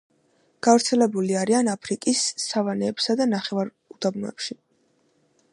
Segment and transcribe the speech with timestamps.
[0.67, 4.63] გავრცელებული არიან აფრიკის სავანებსა და ნახევარუდაბნოებში.